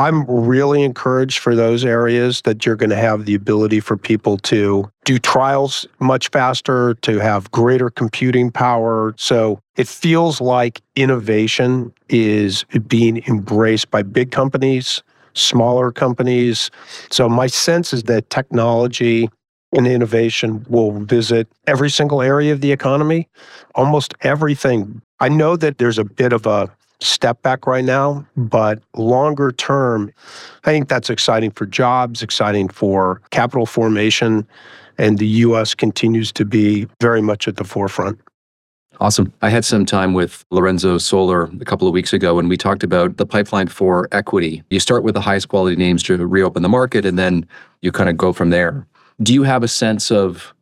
I'm 0.00 0.24
really 0.24 0.82
encouraged 0.82 1.40
for 1.40 1.54
those 1.54 1.84
areas 1.84 2.40
that 2.42 2.64
you're 2.64 2.76
going 2.76 2.88
to 2.88 2.96
have 2.96 3.26
the 3.26 3.34
ability 3.34 3.80
for 3.80 3.98
people 3.98 4.38
to 4.38 4.90
do 5.04 5.18
trials 5.18 5.86
much 5.98 6.28
faster, 6.28 6.94
to 7.02 7.18
have 7.18 7.50
greater 7.50 7.90
computing 7.90 8.50
power. 8.50 9.14
So 9.18 9.60
it 9.76 9.86
feels 9.88 10.40
like 10.40 10.80
innovation 10.96 11.92
is 12.08 12.64
being 12.86 13.22
embraced 13.28 13.90
by 13.90 14.02
big 14.02 14.30
companies, 14.30 15.02
smaller 15.34 15.92
companies. 15.92 16.70
So 17.10 17.28
my 17.28 17.46
sense 17.46 17.92
is 17.92 18.04
that 18.04 18.30
technology 18.30 19.28
and 19.76 19.86
innovation 19.86 20.64
will 20.70 20.92
visit 20.92 21.46
every 21.66 21.90
single 21.90 22.22
area 22.22 22.54
of 22.54 22.62
the 22.62 22.72
economy, 22.72 23.28
almost 23.74 24.14
everything. 24.22 25.02
I 25.20 25.28
know 25.28 25.56
that 25.56 25.76
there's 25.76 25.98
a 25.98 26.04
bit 26.04 26.32
of 26.32 26.46
a 26.46 26.70
step 27.00 27.42
back 27.42 27.66
right 27.66 27.84
now, 27.84 28.26
but 28.36 28.82
longer 28.94 29.52
term, 29.52 30.12
I 30.64 30.70
think 30.70 30.88
that's 30.88 31.10
exciting 31.10 31.50
for 31.50 31.66
jobs, 31.66 32.22
exciting 32.22 32.68
for 32.68 33.20
capital 33.30 33.66
formation, 33.66 34.46
and 34.98 35.18
the 35.18 35.26
US 35.26 35.74
continues 35.74 36.30
to 36.32 36.44
be 36.44 36.86
very 37.00 37.22
much 37.22 37.48
at 37.48 37.56
the 37.56 37.64
forefront. 37.64 38.20
Awesome. 39.00 39.32
I 39.40 39.48
had 39.48 39.64
some 39.64 39.86
time 39.86 40.12
with 40.12 40.44
Lorenzo 40.50 40.98
Solar 40.98 41.44
a 41.44 41.64
couple 41.64 41.88
of 41.88 41.94
weeks 41.94 42.12
ago, 42.12 42.38
and 42.38 42.50
we 42.50 42.58
talked 42.58 42.82
about 42.82 43.16
the 43.16 43.24
pipeline 43.24 43.68
for 43.68 44.06
equity. 44.12 44.62
You 44.68 44.78
start 44.78 45.02
with 45.04 45.14
the 45.14 45.22
highest 45.22 45.48
quality 45.48 45.74
names 45.74 46.02
to 46.02 46.26
reopen 46.26 46.62
the 46.62 46.68
market, 46.68 47.06
and 47.06 47.18
then 47.18 47.46
you 47.80 47.92
kind 47.92 48.10
of 48.10 48.18
go 48.18 48.34
from 48.34 48.50
there. 48.50 48.86
Do 49.22 49.32
you 49.32 49.42
have 49.42 49.62
a 49.62 49.68
sense 49.68 50.10
of 50.10 50.54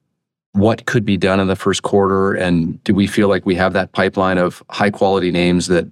what 0.52 0.86
could 0.86 1.04
be 1.04 1.16
done 1.16 1.40
in 1.40 1.48
the 1.48 1.56
first 1.56 1.82
quarter? 1.82 2.32
And 2.34 2.82
do 2.84 2.94
we 2.94 3.08
feel 3.08 3.28
like 3.28 3.44
we 3.44 3.56
have 3.56 3.72
that 3.72 3.90
pipeline 3.90 4.38
of 4.38 4.62
high 4.70 4.90
quality 4.90 5.32
names 5.32 5.66
that 5.66 5.86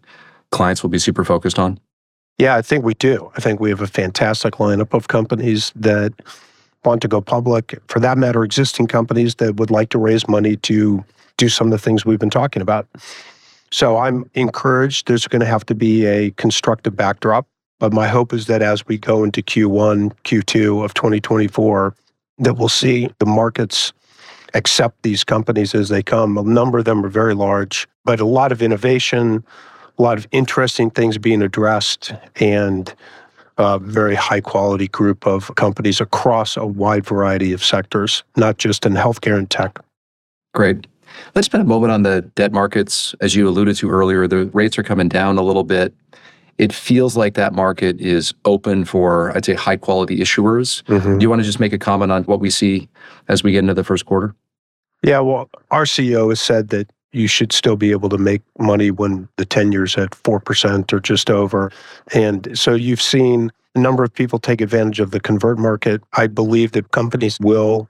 clients 0.51 0.83
will 0.83 0.91
be 0.91 0.99
super 0.99 1.25
focused 1.25 1.59
on? 1.59 1.79
Yeah, 2.39 2.57
I 2.57 2.63
think 2.63 2.85
we 2.85 2.95
do. 2.95 3.31
I 3.37 3.41
think 3.41 3.61
we 3.61 3.71
have 3.71 3.81
a 3.81 3.87
fantastic 3.87 4.55
lineup 4.55 4.93
of 4.93 5.09
companies 5.09 5.73
that 5.75 6.13
want 6.85 7.03
to 7.03 7.09
go 7.09 7.21
public. 7.21 7.79
For 7.89 7.99
that 8.01 8.19
matter, 8.19 8.45
existing 8.45 8.87
companies 8.89 9.37
that 9.37 9.57
would 9.57 9.71
like 9.71 9.89
to 9.91 9.99
raise 9.99 10.29
money 10.29 10.57
to 10.57 11.05
do 11.37 11.49
some 11.49 11.69
of 11.69 11.71
the 11.71 11.79
things 11.79 12.05
we've 12.05 12.19
been 12.19 12.31
talking 12.31 12.63
about. 12.63 12.87
So 13.71 13.99
I'm 13.99 14.31
encouraged. 14.35 15.09
There's 15.09 15.27
going 15.27 15.41
to 15.41 15.47
have 15.47 15.67
to 15.67 15.75
be 15.75 16.07
a 16.07 16.31
constructive 16.33 16.95
backdrop. 16.95 17.47
But 17.79 17.93
my 17.93 18.09
hope 18.09 18.33
is 18.33 18.47
that 18.47 18.63
as 18.63 18.87
we 18.87 18.97
go 18.97 19.23
into 19.25 19.43
Q1, 19.43 20.13
Q2 20.25 20.85
of 20.85 20.95
2024, 20.95 21.95
that 22.39 22.57
we'll 22.57 22.69
see 22.69 23.11
the 23.19 23.27
markets 23.27 23.93
accept 24.55 25.03
these 25.03 25.25
companies 25.25 25.75
as 25.75 25.89
they 25.91 26.03
come. 26.03 26.39
A 26.39 26.43
number 26.43 26.79
of 26.79 26.85
them 26.87 27.05
are 27.05 27.11
very 27.11 27.35
large, 27.35 27.87
but 28.05 28.21
a 28.21 28.25
lot 28.25 28.53
of 28.53 28.63
innovation, 28.63 29.45
a 29.99 30.03
lot 30.03 30.19
of 30.19 30.27
interesting 30.33 30.91
things 30.91 31.19
being 31.19 31.43
addressed, 31.43 32.13
and 32.37 32.95
a 33.59 33.79
very 33.79 34.15
high 34.15 34.41
quality 34.41 34.89
group 34.89 35.27
of 35.27 35.55
companies 35.55 36.01
across 36.01 36.57
a 36.57 36.67
wide 36.67 37.07
variety 37.07 37.53
of 37.53 37.65
sectors, 37.65 38.23
not 38.37 38.59
just 38.59 38.85
in 38.85 38.93
healthcare 38.93 39.39
and 39.39 39.49
tech. 39.49 39.79
Great. 40.53 40.87
Let's 41.35 41.47
spend 41.47 41.63
a 41.63 41.67
moment 41.67 41.93
on 41.93 42.03
the 42.03 42.23
debt 42.35 42.53
markets. 42.53 43.15
As 43.21 43.35
you 43.35 43.49
alluded 43.49 43.77
to 43.77 43.91
earlier, 43.91 44.27
the 44.27 44.47
rates 44.47 44.79
are 44.79 44.83
coming 44.83 45.09
down 45.09 45.39
a 45.39 45.43
little 45.43 45.65
bit. 45.65 45.95
It 46.59 46.73
feels 46.73 47.17
like 47.17 47.35
that 47.35 47.55
market 47.55 48.01
is 48.01 48.35
open 48.45 48.85
for, 48.85 49.35
I'd 49.37 49.45
say, 49.45 49.55
high 49.55 49.77
quality 49.77 50.19
issuers. 50.19 50.83
Mm-hmm. 50.85 51.19
Do 51.19 51.23
you 51.23 51.31
want 51.31 51.41
to 51.41 51.47
just 51.47 51.61
make 51.61 51.73
a 51.73 51.79
comment 51.79 52.13
on 52.13 52.25
what 52.25 52.41
we 52.41 52.51
see 52.51 52.89
as 53.29 53.43
we 53.43 53.53
get 53.53 53.61
into 53.61 53.75
the 53.75 53.85
first 53.85 54.07
quarter? 54.07 54.35
Yeah, 55.03 55.21
well, 55.21 55.51
our 55.71 55.85
CEO 55.85 56.31
has 56.31 56.41
said 56.41 56.69
that 56.69 56.91
you 57.13 57.27
should 57.27 57.53
still 57.53 57.77
be 57.77 57.91
able 57.91 58.09
to 58.11 58.19
make 58.19 58.43
money 58.59 58.91
when 58.91 59.29
the 59.37 59.45
10 59.45 59.73
years 59.73 59.97
at 59.97 60.11
4% 60.11 60.93
or 60.93 61.01
just 61.01 61.31
over. 61.31 61.71
And 62.13 62.59
so 62.59 62.75
you've 62.75 63.03
seen 63.03 63.51
a 63.75 63.79
number 63.79 64.05
of 64.05 64.13
people 64.13 64.39
take 64.39 64.61
advantage 64.61 65.01
of 65.01 65.11
the 65.11 65.21
convert 65.21 65.59
market. 65.59 66.03
I 66.15 66.27
believe 66.27 66.73
that 66.73 66.91
companies 66.93 67.39
will 67.41 67.89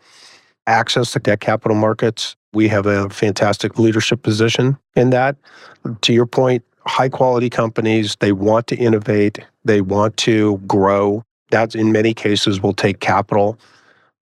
access 0.66 1.12
the 1.12 1.20
debt 1.20 1.40
capital 1.40 1.76
markets. 1.76 2.37
We 2.52 2.68
have 2.68 2.87
a 2.87 3.08
fantastic 3.11 3.78
leadership 3.78 4.23
position 4.23 4.76
in 4.94 5.11
that. 5.11 5.37
To 6.02 6.12
your 6.12 6.26
point, 6.26 6.64
high 6.87 7.08
quality 7.08 7.50
companies, 7.50 8.16
they 8.20 8.32
want 8.32 8.66
to 8.68 8.76
innovate, 8.76 9.38
they 9.64 9.80
want 9.80 10.16
to 10.18 10.58
grow. 10.66 11.23
That 11.50 11.76
in 11.76 11.92
many 11.92 12.12
cases 12.12 12.61
will 12.61 12.75
take 12.75 12.99
capital. 12.99 13.58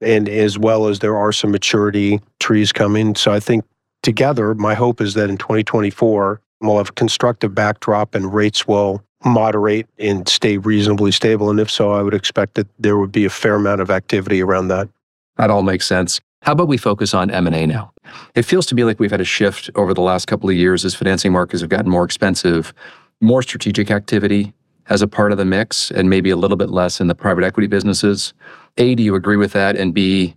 And 0.00 0.28
as 0.28 0.58
well 0.58 0.88
as 0.88 0.98
there 0.98 1.16
are 1.16 1.32
some 1.32 1.50
maturity 1.50 2.20
trees 2.40 2.72
coming. 2.72 3.14
So 3.14 3.32
I 3.32 3.40
think 3.40 3.64
together, 4.04 4.54
my 4.54 4.74
hope 4.74 5.00
is 5.00 5.14
that 5.14 5.28
in 5.28 5.36
2024, 5.36 6.40
we'll 6.60 6.76
have 6.76 6.90
a 6.90 6.92
constructive 6.92 7.54
backdrop 7.54 8.14
and 8.14 8.32
rates 8.32 8.68
will 8.68 9.02
moderate 9.24 9.86
and 9.98 10.28
stay 10.28 10.58
reasonably 10.58 11.10
stable. 11.10 11.50
And 11.50 11.58
if 11.58 11.70
so, 11.70 11.92
I 11.92 12.02
would 12.02 12.14
expect 12.14 12.54
that 12.54 12.68
there 12.78 12.98
would 12.98 13.10
be 13.10 13.24
a 13.24 13.30
fair 13.30 13.54
amount 13.54 13.80
of 13.80 13.90
activity 13.90 14.42
around 14.42 14.68
that. 14.68 14.88
That 15.36 15.50
all 15.50 15.62
makes 15.62 15.86
sense. 15.86 16.20
How 16.42 16.52
about 16.52 16.68
we 16.68 16.76
focus 16.76 17.14
on 17.14 17.30
M&A 17.30 17.66
now? 17.66 17.92
It 18.34 18.42
feels 18.42 18.66
to 18.66 18.74
me 18.74 18.84
like 18.84 19.00
we've 19.00 19.10
had 19.10 19.22
a 19.22 19.24
shift 19.24 19.70
over 19.74 19.94
the 19.94 20.02
last 20.02 20.26
couple 20.26 20.50
of 20.50 20.54
years 20.54 20.84
as 20.84 20.94
financing 20.94 21.32
markets 21.32 21.62
have 21.62 21.70
gotten 21.70 21.90
more 21.90 22.04
expensive, 22.04 22.74
more 23.22 23.42
strategic 23.42 23.90
activity 23.90 24.52
as 24.90 25.00
a 25.00 25.06
part 25.08 25.32
of 25.32 25.38
the 25.38 25.46
mix, 25.46 25.90
and 25.90 26.10
maybe 26.10 26.28
a 26.28 26.36
little 26.36 26.58
bit 26.58 26.68
less 26.68 27.00
in 27.00 27.06
the 27.06 27.14
private 27.14 27.42
equity 27.42 27.66
businesses. 27.66 28.34
A, 28.76 28.94
do 28.94 29.02
you 29.02 29.14
agree 29.14 29.38
with 29.38 29.52
that? 29.52 29.76
And 29.76 29.94
B, 29.94 30.36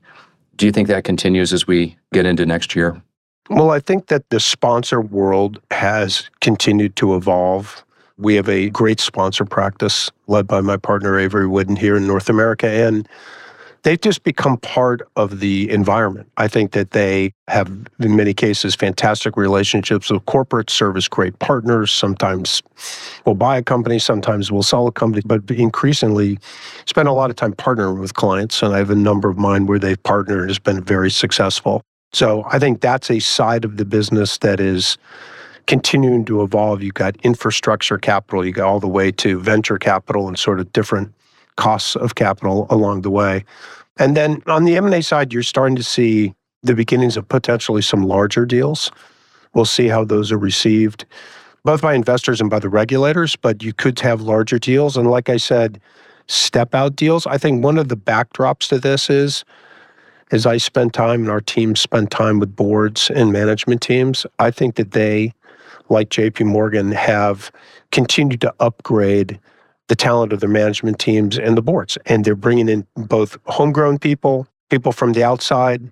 do 0.56 0.66
you 0.66 0.72
think 0.72 0.88
that 0.88 1.04
continues 1.04 1.52
as 1.52 1.68
we 1.68 1.98
get 2.14 2.26
into 2.26 2.46
next 2.46 2.74
year? 2.74 3.02
Well, 3.50 3.72
I 3.72 3.80
think 3.80 4.08
that 4.08 4.30
the 4.30 4.40
sponsor 4.40 5.00
world 5.00 5.62
has 5.72 6.30
continued 6.42 6.96
to 6.98 7.16
evolve. 7.16 7.86
We 8.18 8.36
have 8.36 8.50
a 8.50 8.70
great 8.70 9.00
sponsor 9.00 9.46
practice 9.46 10.12
led 10.28 10.48
by 10.48 10.60
my 10.60 10.76
partner 10.76 11.18
Avery 11.18 11.48
Whidden 11.48 11.78
here 11.78 11.96
in 11.96 12.06
North 12.06 12.30
America. 12.30 12.68
And 12.68 13.08
they've 13.84 14.02
just 14.02 14.24
become 14.24 14.58
part 14.58 15.02
of 15.16 15.40
the 15.40 15.70
environment. 15.70 16.30
I 16.36 16.50
think 16.50 16.72
that 16.72 16.92
they 16.92 17.32
have, 17.48 17.72
in 18.00 18.18
many 18.18 18.34
cases, 18.34 18.76
fantastic 18.76 19.38
relationships 19.38 20.10
with 20.10 20.26
corporate 20.26 20.70
service, 20.70 21.08
great 21.08 21.40
partners. 21.40 21.90
Sometimes 21.92 22.62
we'll 23.26 23.36
buy 23.36 23.58
a 23.58 23.64
company, 23.64 23.98
sometimes 23.98 24.52
we'll 24.52 24.64
sell 24.64 24.88
a 24.88 24.92
company, 24.92 25.22
but 25.26 25.50
increasingly 25.52 26.38
spend 26.86 27.08
a 27.08 27.14
lot 27.14 27.30
of 27.30 27.38
time 27.38 27.54
partnering 27.54 28.02
with 28.02 28.14
clients. 28.14 28.62
And 28.62 28.74
I 28.74 28.80
have 28.80 28.90
a 28.90 28.96
number 28.96 29.30
of 29.30 29.38
mine 29.38 29.68
where 29.68 29.80
they've 29.80 30.02
partnered 30.04 30.42
and 30.42 30.50
has 30.50 30.60
been 30.60 30.84
very 30.84 31.12
successful. 31.12 31.82
So 32.14 32.46
I 32.50 32.60
think 32.60 32.82
that's 32.82 33.12
a 33.12 33.20
side 33.20 33.66
of 33.66 33.78
the 33.78 33.86
business 33.86 34.38
that 34.40 34.60
is 34.60 34.98
continuing 35.66 36.26
to 36.26 36.42
evolve. 36.42 36.82
You've 36.82 36.94
got 36.94 37.16
infrastructure 37.18 37.98
capital, 37.98 38.46
you 38.46 38.54
got 38.54 38.68
all 38.68 38.80
the 38.80 38.88
way 38.88 39.12
to 39.12 39.40
venture 39.40 39.78
capital 39.78 40.28
and 40.28 40.40
sort 40.40 40.60
of 40.60 40.72
different 40.72 41.14
costs 41.58 41.96
of 41.96 42.16
capital 42.16 42.68
along 42.70 43.02
the 43.02 43.10
way. 43.12 43.44
And 43.98 44.16
then 44.16 44.42
on 44.48 44.64
the 44.64 44.78
M&A 44.78 45.02
side, 45.02 45.34
you're 45.34 45.44
starting 45.44 45.76
to 45.76 45.84
see 45.84 46.34
the 46.64 46.76
beginnings 46.76 47.18
of 47.18 47.28
potentially 47.28 47.82
some 47.82 48.04
larger 48.04 48.46
deals. 48.46 48.92
We'll 49.54 49.66
see 49.66 49.88
how 49.88 50.04
those 50.06 50.32
are 50.32 50.38
received, 50.38 51.06
both 51.64 51.82
by 51.82 51.94
investors 51.94 52.40
and 52.40 52.50
by 52.50 52.60
the 52.60 52.70
regulators, 52.70 53.36
but 53.36 53.64
you 53.64 53.74
could 53.74 54.00
have 54.00 54.22
larger 54.22 54.60
deals. 54.60 54.96
And 54.98 55.10
like 55.10 55.30
I 55.30 55.38
said, 55.38 55.82
step 56.28 56.76
out 56.76 56.96
deals. 56.96 57.26
I 57.26 57.38
think 57.38 57.64
one 57.64 57.78
of 57.78 57.90
the 57.90 57.98
backdrops 57.98 58.70
to 58.70 58.80
this 58.80 59.10
is 59.10 59.44
as 60.32 60.46
I 60.46 60.58
spend 60.58 60.94
time 60.94 61.22
and 61.22 61.30
our 61.30 61.42
teams 61.42 61.80
spend 61.80 62.12
time 62.12 62.40
with 62.40 62.56
boards 62.56 63.10
and 63.10 63.32
management 63.32 63.82
teams, 63.82 64.26
I 64.40 64.52
think 64.52 64.76
that 64.76 64.92
they, 64.92 65.34
like 65.90 66.10
JP 66.10 66.46
Morgan, 66.46 66.92
have 66.92 67.52
continued 67.92 68.42
to 68.42 68.54
upgrade 68.60 69.40
the 69.88 69.96
talent 69.96 70.34
of 70.34 70.42
their 70.42 70.50
management 70.50 71.00
teams 71.00 71.38
and 71.38 71.56
the 71.56 71.62
boards. 71.62 71.98
And 72.06 72.26
they're 72.26 72.36
bringing 72.36 72.68
in 72.68 72.86
both 72.96 73.38
homegrown 73.46 74.00
people, 74.00 74.48
people 74.70 74.92
from 74.92 75.14
the 75.14 75.24
outside, 75.24 75.90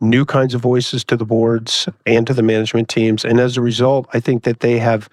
new 0.00 0.24
kinds 0.24 0.54
of 0.54 0.60
voices 0.60 1.02
to 1.04 1.16
the 1.16 1.24
boards 1.24 1.88
and 2.04 2.26
to 2.26 2.34
the 2.34 2.42
management 2.42 2.88
teams. 2.88 3.24
And 3.24 3.40
as 3.40 3.56
a 3.56 3.62
result, 3.62 4.06
I 4.12 4.20
think 4.20 4.44
that 4.44 4.60
they 4.60 4.78
have 4.78 5.08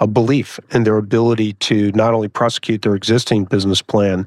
a 0.00 0.06
belief 0.06 0.58
in 0.70 0.84
their 0.84 0.96
ability 0.96 1.52
to 1.54 1.92
not 1.92 2.14
only 2.14 2.26
prosecute 2.26 2.82
their 2.82 2.94
existing 2.94 3.44
business 3.44 3.82
plan, 3.82 4.26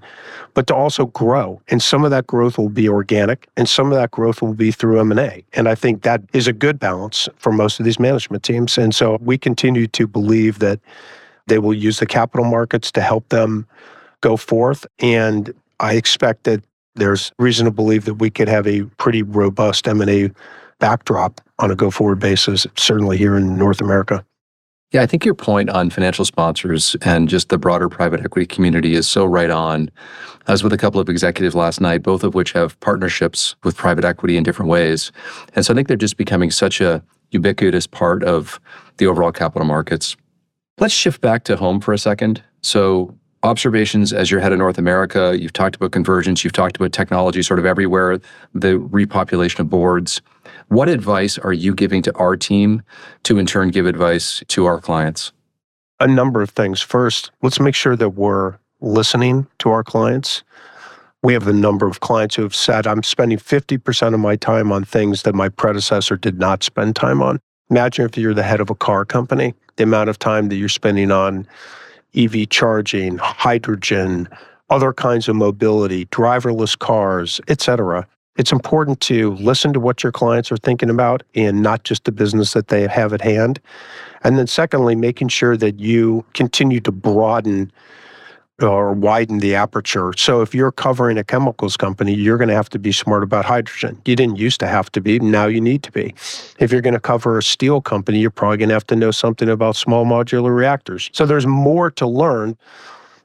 but 0.54 0.68
to 0.68 0.76
also 0.76 1.08
grow. 1.08 1.60
And 1.68 1.82
some 1.82 2.06
of 2.06 2.12
that 2.12 2.28
growth 2.28 2.58
will 2.60 2.70
be 2.70 2.88
organic, 2.88 3.48
and 3.58 3.68
some 3.68 3.92
of 3.92 3.98
that 3.98 4.12
growth 4.12 4.42
will 4.42 4.54
be 4.54 4.72
through 4.72 5.00
M&A. 5.00 5.44
And 5.54 5.68
I 5.68 5.74
think 5.74 6.04
that 6.04 6.22
is 6.32 6.48
a 6.48 6.54
good 6.54 6.80
balance 6.80 7.28
for 7.38 7.52
most 7.52 7.80
of 7.80 7.86
these 7.86 8.00
management 8.00 8.44
teams. 8.44 8.78
And 8.78 8.94
so 8.94 9.18
we 9.20 9.38
continue 9.38 9.88
to 9.88 10.08
believe 10.08 10.60
that 10.60 10.80
they 11.48 11.58
will 11.58 11.74
use 11.74 12.00
the 12.00 12.06
capital 12.06 12.46
markets 12.46 12.92
to 12.92 13.02
help 13.02 13.28
them 13.30 13.68
go 14.22 14.38
forth. 14.38 14.86
And 15.00 15.54
I 15.80 15.96
expect 15.96 16.44
that 16.44 16.64
there's 16.96 17.32
reason 17.40 17.66
to 17.66 17.72
believe 17.72 18.06
that 18.06 18.16
we 18.16 18.30
could 18.30 18.48
have 18.48 18.68
a 18.68 18.84
pretty 18.98 19.24
robust 19.24 19.88
M&A 19.88 20.30
backdrop 20.78 21.42
on 21.58 21.72
a 21.72 21.76
go-forward 21.76 22.20
basis, 22.20 22.68
certainly 22.78 23.18
here 23.18 23.36
in 23.36 23.58
North 23.58 23.82
America. 23.82 24.24
Yeah, 24.94 25.02
I 25.02 25.08
think 25.08 25.26
your 25.26 25.34
point 25.34 25.72
on 25.72 25.90
financial 25.90 26.24
sponsors 26.24 26.96
and 27.02 27.28
just 27.28 27.50
the 27.50 27.58
broader 27.58 27.90
private 27.90 28.22
equity 28.22 28.46
community 28.46 28.94
is 28.94 29.08
so 29.08 29.26
right 29.26 29.50
on. 29.50 29.90
I 30.46 30.52
was 30.52 30.64
with 30.64 30.72
a 30.72 30.78
couple 30.78 31.02
of 31.02 31.10
executives 31.10 31.56
last 31.56 31.82
night, 31.82 32.04
both 32.04 32.24
of 32.24 32.36
which 32.36 32.52
have 32.52 32.80
partnerships 32.80 33.56
with 33.64 33.76
private 33.76 34.06
equity 34.06 34.38
in 34.38 34.44
different 34.44 34.70
ways. 34.70 35.12
And 35.56 35.66
so 35.66 35.74
I 35.74 35.76
think 35.76 35.88
they're 35.88 35.98
just 35.98 36.16
becoming 36.16 36.52
such 36.52 36.80
a 36.80 37.04
ubiquitous 37.32 37.88
part 37.88 38.24
of 38.24 38.60
the 38.98 39.08
overall 39.08 39.32
capital 39.32 39.68
markets. 39.68 40.16
Let's 40.78 40.94
shift 40.94 41.22
back 41.22 41.44
to 41.46 41.58
home 41.58 41.82
for 41.82 41.92
a 41.92 41.98
second. 41.98 42.44
So, 42.62 43.18
observations 43.42 44.14
as 44.14 44.30
you're 44.30 44.40
head 44.40 44.54
of 44.54 44.60
North 44.60 44.78
America, 44.78 45.36
you've 45.38 45.54
talked 45.54 45.76
about 45.76 45.92
convergence, 45.92 46.44
you've 46.44 46.54
talked 46.54 46.78
about 46.78 46.92
technology 46.92 47.42
sort 47.42 47.60
of 47.60 47.66
everywhere, 47.66 48.20
the 48.54 48.78
repopulation 48.78 49.60
of 49.60 49.70
boards. 49.70 50.22
What 50.74 50.90
advice 50.90 51.38
are 51.38 51.54
you 51.54 51.76
giving 51.76 52.02
to 52.02 52.16
our 52.16 52.36
team 52.36 52.82
to 53.26 53.38
in 53.38 53.46
turn 53.46 53.70
give 53.70 53.86
advice 53.86 54.42
to 54.48 54.66
our 54.66 54.82
clients? 54.82 55.32
A 56.00 56.08
number 56.08 56.42
of 56.42 56.50
things. 56.50 56.82
First, 56.82 57.30
let's 57.44 57.60
make 57.60 57.76
sure 57.76 57.96
that 57.96 58.16
we're 58.16 58.56
listening 58.82 59.46
to 59.60 59.70
our 59.70 59.84
clients. 59.84 60.42
We 61.22 61.34
have 61.34 61.48
a 61.48 61.54
number 61.54 61.86
of 61.86 62.00
clients 62.00 62.34
who 62.34 62.42
have 62.42 62.56
said, 62.56 62.88
I'm 62.88 63.04
spending 63.04 63.38
50% 63.38 64.16
of 64.16 64.20
my 64.20 64.36
time 64.36 64.72
on 64.72 64.84
things 64.84 65.22
that 65.22 65.36
my 65.36 65.48
predecessor 65.48 66.18
did 66.18 66.40
not 66.40 66.64
spend 66.64 66.96
time 66.96 67.22
on. 67.22 67.40
Imagine 67.70 68.06
if 68.06 68.18
you're 68.18 68.34
the 68.34 68.42
head 68.42 68.60
of 68.60 68.72
a 68.72 68.76
car 68.76 69.06
company, 69.06 69.54
the 69.76 69.84
amount 69.84 70.10
of 70.10 70.18
time 70.18 70.50
that 70.50 70.56
you're 70.56 70.70
spending 70.70 71.12
on 71.12 71.48
EV 72.16 72.50
charging, 72.50 73.20
hydrogen, 73.20 74.28
other 74.72 74.92
kinds 74.92 75.30
of 75.30 75.36
mobility, 75.36 76.08
driverless 76.08 76.76
cars, 76.80 77.40
etc. 77.48 78.08
It's 78.36 78.52
important 78.52 79.00
to 79.02 79.32
listen 79.36 79.74
to 79.74 79.80
what 79.80 80.02
your 80.02 80.12
clients 80.12 80.52
are 80.52 80.58
thinking 80.58 80.90
about 80.90 81.22
and 81.36 81.62
not 81.62 81.84
just 81.84 82.06
the 82.06 82.12
business 82.12 82.54
that 82.54 82.70
they 82.70 82.88
have 82.88 83.14
at 83.14 83.22
hand. 83.22 83.60
And 84.24 84.40
then 84.40 84.48
secondly, 84.48 84.96
making 84.96 85.28
sure 85.28 85.56
that 85.58 85.80
you 85.80 86.26
continue 86.34 86.80
to 86.80 86.92
broaden 86.92 87.72
or 88.62 88.94
widen 88.94 89.40
the 89.40 89.56
aperture. 89.56 90.14
So 90.18 90.42
if 90.42 90.56
you're 90.56 90.72
covering 90.72 91.18
a 91.18 91.24
chemicals 91.24 91.76
company, 91.76 92.14
you're 92.14 92.38
going 92.38 92.50
to 92.50 92.56
have 92.56 92.70
to 92.70 92.80
be 92.80 92.92
smart 92.92 93.24
about 93.24 93.46
hydrogen. 93.46 94.02
You 94.06 94.16
didn't 94.16 94.38
used 94.38 94.60
to 94.62 94.68
have 94.68 94.92
to 94.94 95.02
be, 95.02 95.20
now 95.20 95.46
you 95.46 95.60
need 95.60 95.84
to 95.84 95.92
be. 95.92 96.16
If 96.60 96.72
you're 96.72 96.82
going 96.82 96.94
to 96.94 97.00
cover 97.00 97.38
a 97.38 97.44
steel 97.44 97.82
company, 97.82 98.20
you're 98.20 98.32
probably 98.32 98.58
going 98.58 98.70
to 98.70 98.76
have 98.76 98.88
to 98.88 98.96
know 98.96 99.12
something 99.12 99.50
about 99.50 99.76
small 99.76 100.06
modular 100.06 100.56
reactors. 100.56 101.10
So 101.14 101.26
there's 101.26 101.48
more 101.48 101.92
to 101.92 102.08
learn. 102.08 102.58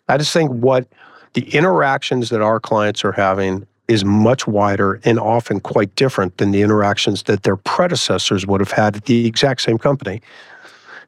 I 0.09 0.17
just 0.17 0.33
think 0.33 0.51
what 0.51 0.89
the 1.35 1.43
interactions 1.55 2.31
that 2.31 2.41
our 2.41 2.59
clients 2.59 3.05
are 3.05 3.13
having 3.13 3.67
is 3.89 4.05
much 4.05 4.47
wider 4.47 5.01
and 5.05 5.19
often 5.19 5.61
quite 5.61 5.95
different 5.97 6.37
than 6.37 6.51
the 6.51 6.63
interactions 6.63 7.25
that 7.25 7.43
their 7.43 7.57
predecessors 7.57 8.47
would 8.47 8.61
have 8.61 8.71
had 8.71 8.97
at 8.97 9.05
the 9.07 9.27
exact 9.27 9.63
same 9.63 9.79
company. 9.79 10.21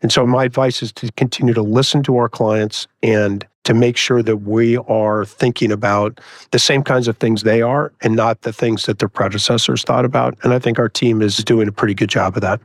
And 0.02 0.10
so 0.10 0.26
my 0.26 0.44
advice 0.44 0.82
is 0.82 0.92
to 0.92 1.12
continue 1.12 1.52
to 1.52 1.62
listen 1.62 2.02
to 2.04 2.16
our 2.16 2.28
clients 2.28 2.88
and 3.02 3.46
to 3.64 3.74
make 3.74 3.98
sure 3.98 4.22
that 4.22 4.38
we 4.38 4.78
are 4.78 5.26
thinking 5.26 5.70
about 5.70 6.18
the 6.50 6.58
same 6.58 6.82
kinds 6.82 7.06
of 7.06 7.18
things 7.18 7.42
they 7.42 7.60
are 7.60 7.92
and 8.00 8.16
not 8.16 8.40
the 8.40 8.52
things 8.52 8.86
that 8.86 8.98
their 8.98 9.08
predecessors 9.08 9.84
thought 9.84 10.06
about. 10.06 10.36
And 10.42 10.54
I 10.54 10.58
think 10.58 10.78
our 10.78 10.88
team 10.88 11.20
is 11.20 11.36
doing 11.38 11.68
a 11.68 11.72
pretty 11.72 11.94
good 11.94 12.08
job 12.08 12.36
of 12.36 12.40
that. 12.40 12.60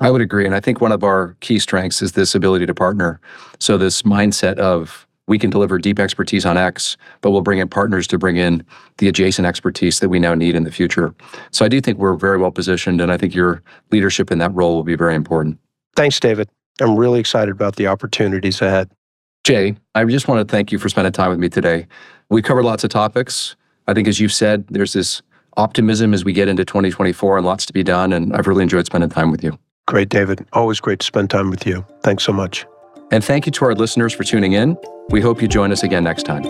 I 0.00 0.10
would 0.10 0.20
agree. 0.20 0.44
And 0.44 0.54
I 0.54 0.60
think 0.60 0.80
one 0.80 0.90
of 0.90 1.04
our 1.04 1.36
key 1.40 1.60
strengths 1.60 2.02
is 2.02 2.12
this 2.12 2.34
ability 2.34 2.66
to 2.66 2.74
partner. 2.74 3.20
So, 3.60 3.78
this 3.78 4.02
mindset 4.02 4.56
of 4.56 5.03
we 5.26 5.38
can 5.38 5.50
deliver 5.50 5.78
deep 5.78 5.98
expertise 5.98 6.44
on 6.44 6.56
X, 6.56 6.96
but 7.20 7.30
we'll 7.30 7.40
bring 7.40 7.58
in 7.58 7.68
partners 7.68 8.06
to 8.08 8.18
bring 8.18 8.36
in 8.36 8.64
the 8.98 9.08
adjacent 9.08 9.46
expertise 9.46 10.00
that 10.00 10.08
we 10.08 10.18
now 10.18 10.34
need 10.34 10.54
in 10.54 10.64
the 10.64 10.70
future. 10.70 11.14
So, 11.50 11.64
I 11.64 11.68
do 11.68 11.80
think 11.80 11.98
we're 11.98 12.14
very 12.14 12.38
well 12.38 12.50
positioned. 12.50 13.00
And 13.00 13.10
I 13.10 13.16
think 13.16 13.34
your 13.34 13.62
leadership 13.90 14.30
in 14.30 14.38
that 14.38 14.54
role 14.54 14.74
will 14.74 14.84
be 14.84 14.96
very 14.96 15.14
important. 15.14 15.58
Thanks, 15.96 16.18
David. 16.20 16.48
I'm 16.80 16.96
really 16.96 17.20
excited 17.20 17.52
about 17.52 17.76
the 17.76 17.86
opportunities 17.86 18.60
ahead. 18.60 18.90
Jay, 19.44 19.76
I 19.94 20.04
just 20.04 20.26
want 20.26 20.46
to 20.46 20.50
thank 20.50 20.72
you 20.72 20.78
for 20.78 20.88
spending 20.88 21.12
time 21.12 21.30
with 21.30 21.38
me 21.38 21.48
today. 21.48 21.86
We 22.30 22.42
covered 22.42 22.64
lots 22.64 22.82
of 22.82 22.90
topics. 22.90 23.56
I 23.86 23.94
think, 23.94 24.08
as 24.08 24.18
you've 24.18 24.32
said, 24.32 24.66
there's 24.68 24.94
this 24.94 25.22
optimism 25.56 26.14
as 26.14 26.24
we 26.24 26.32
get 26.32 26.48
into 26.48 26.64
2024 26.64 27.38
and 27.38 27.46
lots 27.46 27.66
to 27.66 27.72
be 27.72 27.82
done. 27.82 28.12
And 28.12 28.34
I've 28.34 28.46
really 28.46 28.62
enjoyed 28.62 28.86
spending 28.86 29.10
time 29.10 29.30
with 29.30 29.44
you. 29.44 29.58
Great, 29.86 30.08
David. 30.08 30.46
Always 30.54 30.80
great 30.80 31.00
to 31.00 31.06
spend 31.06 31.30
time 31.30 31.50
with 31.50 31.66
you. 31.66 31.84
Thanks 32.02 32.24
so 32.24 32.32
much. 32.32 32.66
And 33.10 33.22
thank 33.22 33.46
you 33.46 33.52
to 33.52 33.64
our 33.66 33.74
listeners 33.74 34.12
for 34.12 34.24
tuning 34.24 34.52
in. 34.52 34.76
We 35.10 35.20
hope 35.20 35.42
you 35.42 35.48
join 35.48 35.72
us 35.72 35.82
again 35.82 36.04
next 36.04 36.24
time. 36.24 36.42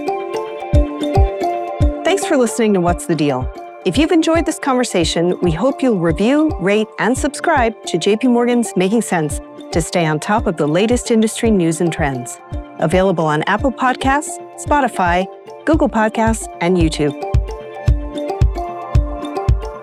Thanks 2.04 2.25
for 2.25 2.37
listening 2.37 2.75
to 2.75 2.80
What's 2.80 3.06
the 3.06 3.14
Deal? 3.14 3.50
If 3.84 3.99
you've 3.99 4.12
enjoyed 4.12 4.46
this 4.46 4.58
conversation, 4.58 5.38
we 5.42 5.50
hope 5.50 5.82
you'll 5.82 5.99
review, 5.99 6.50
rate, 6.58 6.87
and 6.99 7.16
subscribe 7.16 7.75
to 7.84 7.99
JP 7.99 8.30
Morgan's 8.30 8.73
Making 8.76 9.02
Sense 9.02 9.40
to 9.73 9.82
stay 9.82 10.06
on 10.06 10.20
top 10.20 10.46
of 10.46 10.56
the 10.56 10.66
latest 10.66 11.11
industry 11.11 11.50
news 11.50 11.80
and 11.80 11.92
trends. 11.92 12.38
Available 12.78 13.26
on 13.26 13.42
Apple 13.42 13.73
Podcasts, 13.73 14.38
Spotify, 14.64 15.26
Google 15.66 15.88
Podcasts, 15.88 16.46
and 16.61 16.78
YouTube. 16.78 17.12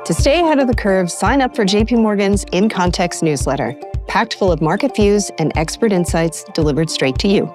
To 0.06 0.14
stay 0.14 0.40
ahead 0.40 0.60
of 0.60 0.68
the 0.68 0.76
curve, 0.76 1.12
sign 1.12 1.42
up 1.42 1.56
for 1.56 1.64
JP 1.64 2.02
Morgan's 2.02 2.44
In 2.52 2.70
Context 2.70 3.22
newsletter, 3.22 3.80
packed 4.12 4.34
full 4.34 4.52
of 4.52 4.62
market 4.62 4.94
views 4.94 5.32
and 5.38 5.54
expert 5.56 5.94
insights 5.94 6.44
delivered 6.54 6.90
straight 6.90 7.18
to 7.18 7.30
you. 7.30 7.50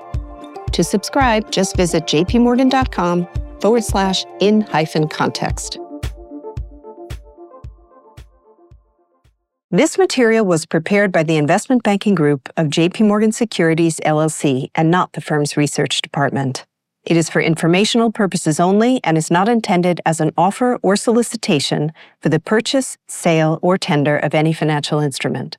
To 0.73 0.83
subscribe, 0.83 1.51
just 1.51 1.77
visit 1.77 2.05
jpmorgan.com 2.05 3.29
forward 3.61 3.85
slash 3.85 4.25
in 4.41 4.63
hyphen 4.63 5.07
context. 5.07 5.79
This 9.71 9.99
material 9.99 10.47
was 10.47 10.65
prepared 10.65 11.13
by 11.13 11.25
the 11.25 11.37
investment 11.37 11.83
banking 11.83 12.15
group 12.15 12.49
of 12.57 12.69
JPMorgan 12.69 13.35
Securities 13.35 14.01
LLC 14.01 14.71
and 14.75 14.91
not 14.91 15.13
the 15.13 15.21
firm's 15.21 15.59
research 15.59 16.01
department. 16.01 16.65
It 17.05 17.19
is 17.19 17.29
for 17.29 17.43
informational 17.43 18.11
purposes 18.11 18.59
only 18.59 19.01
and 19.05 19.19
is 19.19 19.31
not 19.31 19.51
intended 19.51 20.01
as 20.07 20.23
an 20.23 20.31
offer 20.39 20.79
or 20.83 20.97
solicitation 20.97 21.93
for 22.23 22.31
the 22.31 22.41
purchase, 22.41 22.97
sale, 23.09 23.59
or 23.61 23.77
tender 23.77 24.17
of 24.17 24.35
any 24.35 24.55
financial 24.55 25.01
instrument. 25.01 25.59